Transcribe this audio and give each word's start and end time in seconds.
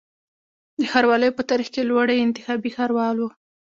د 0.79 0.81
ښاروالیو 0.91 1.37
په 1.37 1.43
تاریخ 1.49 1.67
کي 1.75 1.81
لوړی 1.89 2.17
انتخابي 2.21 2.69
ښاروال 2.75 3.15
و 3.19 3.25